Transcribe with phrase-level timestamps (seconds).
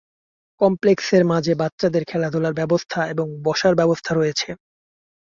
[0.61, 4.49] কমপ্লেক্সের মাঝে বাচ্চাদের খেলাধুলার ব্যবস্থা এবং বসার ব্যবস্থা রয়েছে।